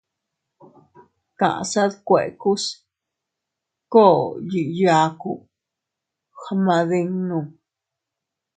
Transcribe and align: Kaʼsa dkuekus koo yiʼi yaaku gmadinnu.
Kaʼsa 1.39 1.83
dkuekus 1.93 2.63
koo 3.91 4.19
yiʼi 4.49 4.73
yaaku 4.83 5.31
gmadinnu. 6.39 7.37